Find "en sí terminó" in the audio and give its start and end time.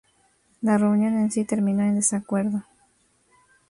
1.13-1.83